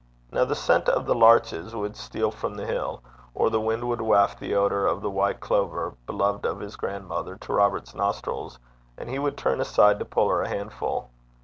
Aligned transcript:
Now 0.31 0.45
the 0.45 0.55
scent 0.55 0.89
of 0.89 1.05
the 1.05 1.13
larches 1.13 1.75
would 1.75 1.95
steal 1.95 2.31
from 2.31 2.55
the 2.55 2.65
hill, 2.65 3.03
or 3.35 3.51
the 3.51 3.61
wind 3.61 3.83
would 3.87 4.01
waft 4.01 4.39
the 4.39 4.55
odour 4.55 4.87
of 4.87 4.99
the 5.03 5.11
white 5.11 5.39
clover, 5.39 5.93
beloved 6.07 6.43
of 6.43 6.59
his 6.59 6.75
grandmother, 6.75 7.35
to 7.35 7.53
Robert's 7.53 7.93
nostrils, 7.93 8.57
and 8.97 9.09
he 9.11 9.19
would 9.19 9.37
turn 9.37 9.61
aside 9.61 9.99
to 9.99 10.05
pull 10.05 10.29
her 10.29 10.41
a 10.41 10.47
handful. 10.49 11.11